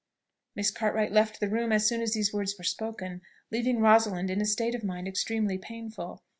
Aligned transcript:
Miss 0.55 0.71
Cartwright 0.71 1.11
left 1.11 1.39
the 1.39 1.47
room 1.47 1.71
as 1.71 1.87
soon 1.87 2.01
as 2.01 2.13
these 2.13 2.33
words 2.33 2.55
were 2.57 2.63
spoken, 2.63 3.21
leaving 3.51 3.81
Rosalind 3.81 4.31
in 4.31 4.41
a 4.41 4.45
state 4.45 4.73
of 4.73 4.83
mind 4.83 5.07
extremely 5.07 5.59
painful. 5.59 6.23